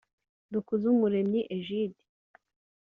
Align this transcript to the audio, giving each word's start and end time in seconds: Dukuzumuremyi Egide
Dukuzumuremyi 0.51 1.41
Egide 1.55 1.99